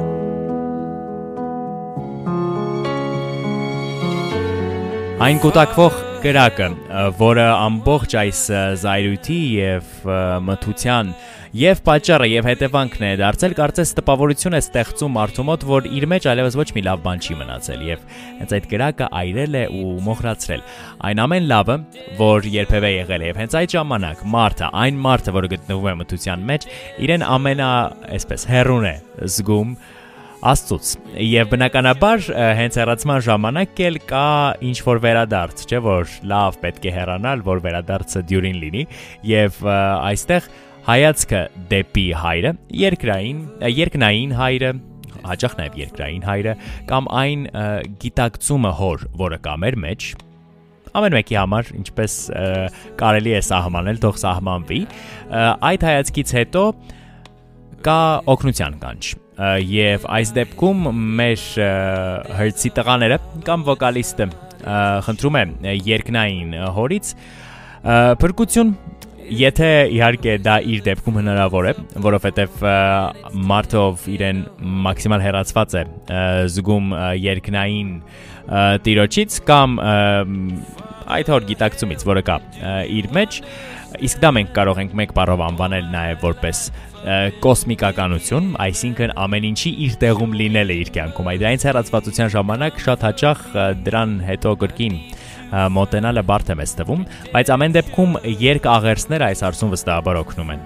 Ein 5.22 5.40
guter 5.40 5.68
կրակը, 6.24 6.68
որը 7.20 7.46
ամբողջ 7.52 8.14
այս 8.22 8.42
զայրույթի 8.80 9.40
եւ 9.60 9.88
մթության 10.48 11.10
եւ 11.54 11.82
պատճառը 11.86 12.28
եւ 12.32 12.48
հետևանքն 12.50 13.04
է 13.06 13.10
դարձել, 13.20 13.56
կարծես 13.60 13.92
տպավորություն 14.00 14.56
է 14.58 14.62
ստեղծում 14.64 15.14
մարդու 15.20 15.46
մոտ, 15.50 15.66
որ 15.70 15.90
իր 16.00 16.08
մեջ 16.14 16.28
այլևս 16.32 16.58
ոչ 16.58 16.66
մի 16.74 16.84
լավ 16.88 17.04
բան 17.04 17.22
չի 17.22 17.38
մնացել 17.44 17.84
եւ 17.90 18.06
հենց 18.40 18.56
այդ 18.58 18.70
կրակը 18.72 19.10
այրել 19.20 19.58
է 19.60 19.64
ու 19.78 19.92
մոխրացրել։ 20.08 20.64
Այն 21.10 21.24
ամեն 21.28 21.50
լավը, 21.52 21.76
որ 22.24 22.48
երբևէ 22.58 22.94
եղել 22.94 23.26
է 23.28 23.30
եւ 23.30 23.42
հենց 23.44 23.58
այդ 23.60 23.76
ժամանակ 23.78 24.24
մարդը, 24.34 24.72
այն 24.84 25.04
մարդը, 25.04 25.36
որը 25.38 25.52
գտնվում 25.54 25.92
է 25.92 25.98
մթության 26.02 26.48
մեջ, 26.54 26.70
իրեն 27.06 27.28
ամենա, 27.38 27.70
այսպես, 28.18 28.48
հերուն 28.54 28.90
է 28.90 28.96
զգում 29.30 29.78
Աստծուց։ 30.44 30.88
Եվ 31.24 31.52
բնականաբար 31.54 32.26
հենց 32.58 32.78
հեռացման 32.82 33.22
ժամանակ 33.24 33.78
էլ 33.88 34.00
կա 34.10 34.24
ինչ 34.68 34.76
որ 34.84 35.00
վերադարձ, 35.06 35.64
չէ՞ 35.70 35.80
որ 35.86 36.16
լավ 36.34 36.58
պետք 36.64 36.88
է 36.90 36.94
հեռանալ, 36.98 37.44
որ 37.48 37.62
վերադարձը 37.64 38.24
դյուրին 38.32 38.58
լինի, 38.64 38.84
եւ 39.30 39.62
այստեղ 39.70 40.50
հայացքը 40.90 41.42
դեպի 41.72 42.06
հայրը, 42.26 42.52
երկրային, 42.82 43.40
երկնային 43.72 44.36
հայրը, 44.42 44.74
հաճախ 45.24 45.58
նաև 45.62 45.80
երկրային 45.80 46.28
հայրը 46.28 46.58
կամ 46.92 47.10
այն 47.24 47.48
գիտակցումը 48.04 48.76
հոր, 48.84 49.08
որը 49.24 49.42
կա 49.48 49.58
մեր 49.64 49.80
մեջ, 49.88 50.12
ամեն 50.92 51.18
մեկի 51.22 51.40
համար 51.40 51.74
ինչպես 51.80 52.20
կարելի 53.00 53.38
է 53.40 53.44
սահմանել, 53.48 54.04
թող 54.04 54.22
սահմանվի, 54.28 54.86
այդ 55.72 55.90
հայացքից 55.94 56.40
հետո 56.44 56.70
կա 57.88 58.00
օգնության 58.36 58.82
կանչ 58.84 59.23
եւ 59.38 60.08
այս 60.18 60.34
դեպքում 60.38 60.90
մեր 61.20 61.46
հրցի 62.40 62.74
տղաները 62.78 63.20
կամ 63.48 63.64
վոկալիստը 63.70 64.28
խնդրում 65.08 65.40
է 65.40 65.78
երկնային 65.90 66.58
հորից 66.78 67.16
փրկություն 68.22 68.76
Եթե 69.34 69.68
իհարկե 69.96 70.34
դա 70.44 70.56
իր 70.68 70.82
դեպքում 70.84 71.18
հնարավոր 71.22 71.68
է, 71.70 71.72
որովհետև 72.04 72.64
մարդով 73.50 74.08
իրեն 74.12 74.42
մաքսիմալ 74.84 75.24
հեռացված 75.24 75.76
է 75.80 75.84
զգում 76.52 76.90
երկնային 77.24 77.94
տիրոջից 78.84 79.38
կամ 79.48 79.78
այդ 81.18 81.32
հոր 81.34 81.48
գիտակցումից, 81.54 82.04
որը 82.10 82.24
կա 82.28 82.38
իր 83.00 83.10
մեջ, 83.16 83.40
իսկ 84.02 84.22
դա 84.24 84.32
մենք 84.38 84.52
կարող 84.56 84.82
ենք 84.84 84.94
մեկ 85.00 85.14
բառով 85.18 85.44
անվանել 85.48 85.88
նաև 85.94 86.24
որպես 86.24 86.62
կոսմիկականություն, 87.44 88.52
այսինքն 88.64 89.14
ամեն 89.24 89.48
ինչի 89.50 89.72
իր 89.86 89.98
տեղում 90.04 90.36
լինելը 90.40 90.78
իր 90.84 90.92
կյանքում։ 90.98 91.30
Այդ 91.34 91.46
այնց 91.50 91.66
հեռացվածության 91.68 92.32
ժամանակ 92.38 92.80
շատ 92.84 93.06
հաճախ 93.08 93.42
դրան 93.88 94.14
հետո 94.30 94.54
գրքին 94.64 94.96
մոտենալը 95.78 96.24
բարդ 96.30 96.54
է 96.54 96.58
մեզ 96.64 96.78
թվում, 96.80 97.04
բայց 97.36 97.52
ամեն 97.58 97.76
դեպքում 97.78 98.16
երկ 98.48 98.72
աղերսները 98.74 99.28
այս 99.34 99.44
հարցում 99.48 99.76
վստահաբար 99.76 100.22
օգնում 100.24 100.56
են։ 100.56 100.64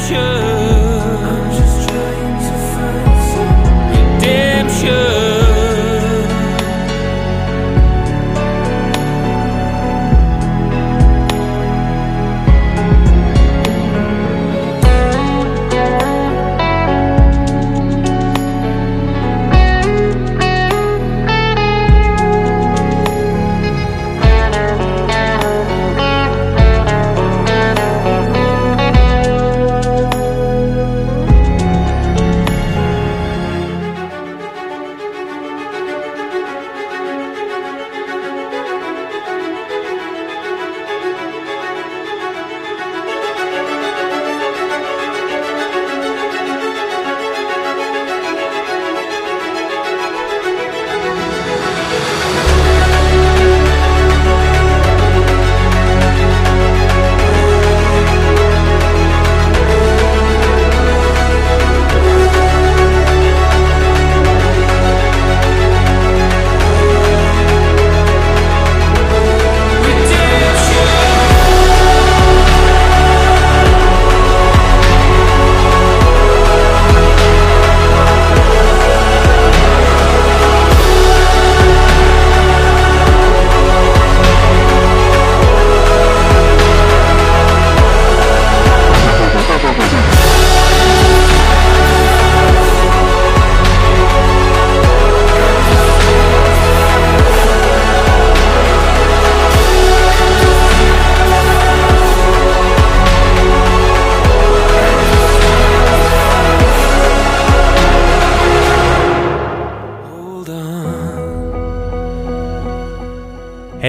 Redemption. 0.00 0.60
Redemption 4.20 5.29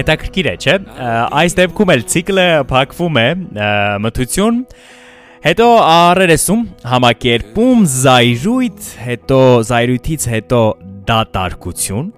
Հետաքրքիր 0.02 0.48
է, 0.52 0.54
չէ՞։ 0.62 0.78
Այս 1.42 1.56
դեպքում 1.62 1.92
էլ 1.94 2.02
ցիկլը 2.12 2.46
փակվում 2.72 3.20
է 3.22 3.28
մթություն, 4.02 4.58
հետո 5.42 5.68
առերեսում 5.92 6.64
համակերպում 6.92 7.86
զայրույթ, 7.92 8.90
հետո 9.06 9.38
զայրույթից 9.70 10.26
հետո 10.32 10.64
դատարկություն 11.12 12.10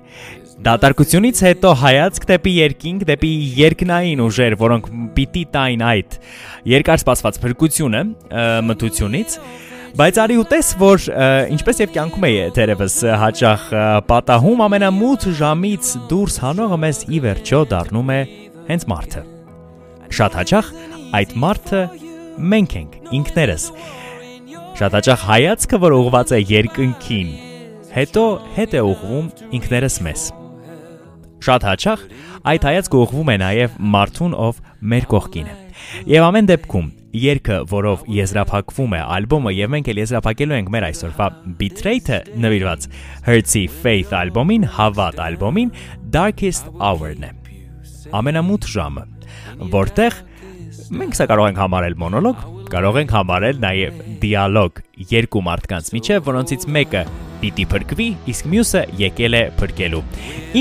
Դատարկությունից 0.65 1.41
հետո 1.45 1.71
հայացք 1.77 2.27
դեպի 2.31 2.53
երկինք, 2.57 3.03
դեպի 3.11 3.31
երկնային 3.59 4.21
ուժեր, 4.25 4.55
որոնք 4.63 4.87
պիտի 5.17 5.43
տային 5.53 5.83
այդ 5.91 6.15
երկար 6.73 7.03
սպասված 7.03 7.39
փրկությունը 7.43 8.01
մթությունից, 8.71 9.37
Բայց 9.95 10.17
արի 10.19 10.37
ուտես, 10.43 10.69
որ 10.81 11.05
ինչպես 11.55 11.81
եւ 11.85 11.91
կյանքում 11.95 12.25
է 12.27 12.31
թերևս 12.57 12.95
հաճախ 13.21 13.67
պատահում 14.09 14.63
ամենամութ 14.65 15.27
ժամից 15.39 15.91
դուրս 16.11 16.39
հանողը 16.43 16.79
մեզ 16.83 16.99
ի 17.15 17.21
վերջո 17.23 17.61
դառնում 17.71 18.11
է 18.11 18.17
հենց 18.71 18.87
մարդը։ 18.91 19.23
Շատ 20.19 20.39
հաճախ 20.41 20.73
այդ 21.19 21.35
մարդը 21.45 21.83
մենք 22.55 22.75
ենք, 22.81 22.97
ինքներս։ 23.21 23.69
Շատ 24.83 24.99
հաճախ 24.99 25.29
հայացքը, 25.31 25.81
որ 25.87 25.97
ուղված 26.01 26.35
է 26.35 26.43
երկնքին, 26.43 27.31
հետո 27.95 28.27
հետ 28.59 28.75
է 28.75 28.85
ուղվում 28.91 29.31
ինքներս 29.61 30.01
մեզ։ 30.09 30.27
Շատ 31.45 31.69
հաճախ 31.71 32.05
այդ 32.51 32.69
հայացքը 32.73 33.01
ուղվում 33.05 33.31
է 33.31 33.41
նաև 33.47 33.81
մարդուն, 33.95 34.37
ով 34.43 34.61
մեր 34.91 35.11
կողքին 35.15 35.55
է։ 35.55 35.57
Եվ 36.19 36.31
ամեն 36.33 36.51
դեպքում 36.51 36.93
երգը, 37.15 37.59
որով 37.71 38.05
եզրափակվում 38.11 38.95
է 38.99 39.01
ալբոմը 39.15 39.53
եւ 39.55 39.73
մենք 39.75 39.91
էլ 39.93 40.01
եզրափակելու 40.03 40.57
ենք 40.59 40.71
մեր 40.75 40.87
այսօրվա 40.89 41.29
Betrayed-ը 41.61 42.19
նվիրված 42.45 42.87
Hertz-ի 43.29 43.65
Faith 43.85 44.15
ալբոմին, 44.19 44.67
Հավատ 44.75 45.21
ալբոմին 45.29 45.75
Darkest 46.15 46.71
Hour-ն 46.81 47.29
է։ 47.29 47.33
Ամենամութ 48.15 48.67
ժամը, 48.75 49.05
որտեղ 49.75 50.19
մենք 50.95 51.17
սա 51.19 51.29
կարող 51.31 51.51
ենք 51.51 51.61
համարել 51.65 51.97
մոնոլոգ, 52.03 52.43
կարող 52.75 52.99
ենք 53.03 53.15
համարել 53.15 53.61
նաև 53.63 54.03
դիալոգ 54.25 54.81
երկու 55.15 55.43
մարդկանց 55.49 55.91
միջև, 55.95 56.25
որոնցից 56.29 56.67
մեկը 56.77 57.05
պիտի 57.45 57.67
փրկվի, 57.75 58.09
իսկ 58.33 58.49
մյուսը 58.55 58.83
եկել 59.03 59.39
է 59.39 59.43
փրկելու։ 59.61 60.03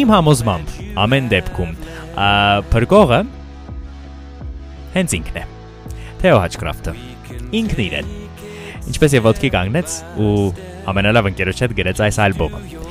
Իմ 0.02 0.14
համոզմամբ 0.18 0.78
ամեն 1.06 1.32
դեպքում 1.34 1.74
փրկողը 2.76 3.24
հենց 4.98 5.20
ինքն 5.22 5.44
է։ 5.44 5.53
Թեո 6.24 6.38
Հաչկրաֆտը։ 6.40 6.92
Ինքն 7.60 7.82
իրեն։ 7.84 8.14
Ինչպես 8.94 9.16
եւ 9.18 9.26
ոտքի 9.28 9.50
կանգնեց 9.58 9.98
ու 10.24 10.38
ամենալավ 10.94 11.30
ընկերոջ 11.34 11.66
հետ 11.66 11.76
գրեց 11.82 12.04
այս 12.08 12.22
ալբոմը։ 12.30 12.83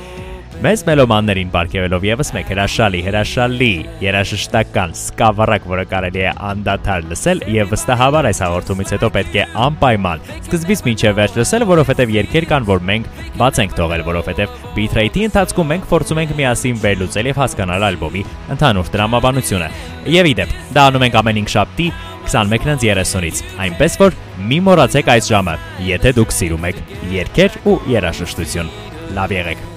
Մեծ 0.63 0.81
մելոմաններին 0.87 1.49
ապարգևելով 1.51 2.05
եւս 2.07 2.29
մեկ 2.37 2.51
հրաշալի, 2.53 2.99
հրաշալի, 3.03 3.67
երաժշտական 3.99 4.93
սկավառակ, 4.95 5.65
որը 5.67 5.83
կարելի 5.91 6.21
է 6.23 6.29
անդադար 6.49 7.09
լսել 7.09 7.43
եւ 7.51 7.73
վստահաբար 7.73 8.27
այս 8.29 8.39
հաղորդումից 8.45 8.93
հետո 8.95 9.09
պետք 9.17 9.35
է 9.41 9.45
անպայման 9.65 10.23
սկզբից 10.37 10.83
մինչև 10.87 11.17
վերջ 11.19 11.35
լսել, 11.41 11.65
որովհետեւ 11.73 12.13
երկեր 12.15 12.47
կան, 12.53 12.67
որ 12.69 12.85
մենք 12.93 13.11
բաց 13.43 13.59
ենք 13.63 13.75
թողել, 13.81 14.05
որովհետեւ 14.07 14.55
Bitrate-ի 14.77 15.27
ընթացքում 15.27 15.69
մենք 15.73 15.89
փորձում 15.91 16.23
ենք 16.23 16.33
միասին 16.39 16.79
վերլուծել 16.87 17.29
եւ 17.33 17.43
հասկանալ 17.43 17.87
ալբոմի 17.91 18.23
ընդհանուր 18.55 18.93
դրամաբանությունը։ 18.95 19.69
Եվ 20.15 20.31
իդեպ, 20.31 20.55
դա 20.79 20.87
անում 20.93 21.07
ենք 21.09 21.19
ամեն 21.23 21.43
5 21.43 21.53
շաբթի 21.57 21.89
21:30-ից, 22.23 23.43
այնպես 23.67 23.99
որ 23.99 24.17
մի 24.47 24.63
մոռացեք 24.69 25.11
այս 25.17 25.29
ժամը, 25.33 25.59
եթե 25.91 26.15
դուք 26.21 26.35
սիրում 26.39 26.71
եք 26.71 26.81
երգեր 27.19 27.61
ու 27.67 27.77
երաժշտություն։ 27.97 28.75
Լավ 29.19 29.39
եղեք։ 29.41 29.72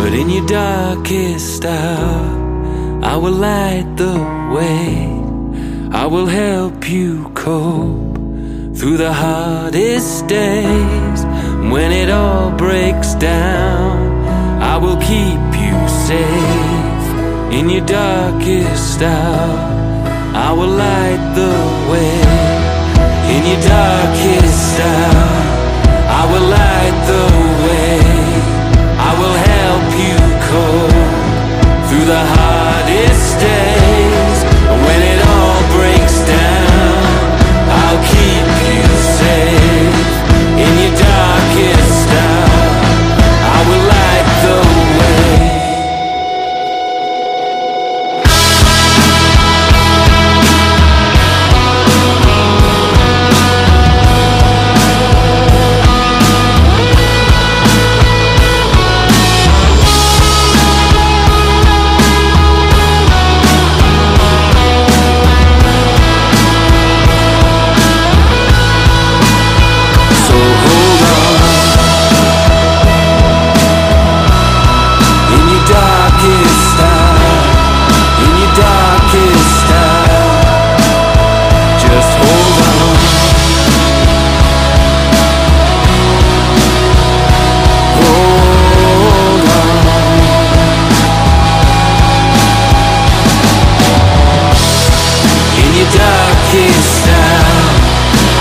But 0.00 0.14
in 0.14 0.30
your 0.30 0.46
darkest 0.46 1.62
hour, 1.66 3.04
I 3.04 3.16
will 3.16 3.36
light 3.50 3.86
the 3.96 4.16
way. 4.56 5.06
I 5.92 6.06
will 6.06 6.26
help 6.26 6.88
you 6.88 7.30
cope 7.34 8.16
through 8.76 8.96
the 8.96 9.12
hardest 9.12 10.26
days. 10.26 11.20
When 11.74 11.92
it 11.92 12.08
all 12.08 12.50
breaks 12.50 13.12
down, 13.14 14.24
I 14.72 14.78
will 14.78 14.96
keep 14.96 15.42
you 15.64 15.76
safe 16.08 17.06
in 17.58 17.68
your 17.68 17.84
darkest 17.84 19.02
hour. 19.02 19.52
I 20.48 20.50
will 20.58 20.74
light 20.86 21.22
the 21.40 21.54
way 21.92 22.20
in 23.34 23.42
your 23.50 23.62
darkest 23.78 24.80
hour. 24.80 25.40
I 26.20 26.22
will 26.30 26.46
light 26.58 26.96
the 27.10 27.24
way 27.66 27.89
cold 30.50 30.90
through 31.88 32.06
the 32.06 32.22
high 32.32 32.59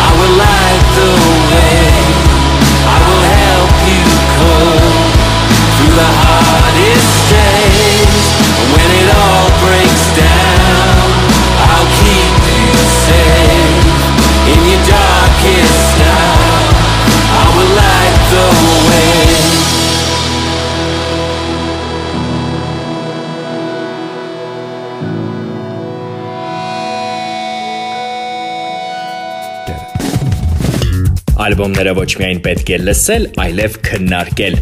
i 0.01 0.09
will 0.17 0.35
light 0.41 0.89
the 5.95 6.03
heart 6.03 6.38
Ալբոմները 31.49 31.93
ոչ 31.97 32.05
միայն 32.19 32.39
պետք 32.45 32.67
է 32.75 32.77
լսել, 32.83 33.23
այլև 33.41 33.77
քննարկել։ 33.87 34.57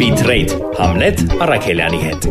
Bitrate 0.00 0.58
Hamlet 0.80 1.22
Արաքելյանի 1.46 2.00
հետ։ 2.08 2.26